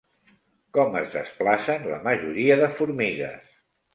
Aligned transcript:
Com 0.77 0.95
es 1.01 1.11
desplacen 1.15 1.85
la 1.91 2.01
majoria 2.09 2.57
de 2.63 2.73
formigues? 2.79 3.55